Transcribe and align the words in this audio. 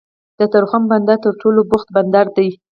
د 0.39 0.41
تورخم 0.51 0.83
بندر 0.91 1.17
تر 1.25 1.33
ټولو 1.41 1.59
بوخت 1.69 1.87
بندر 1.95 2.25
دی 2.35 2.49